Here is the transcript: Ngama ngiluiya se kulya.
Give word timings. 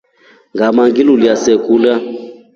Ngama 0.55 0.83
ngiluiya 0.89 1.33
se 1.43 1.51
kulya. 1.63 1.95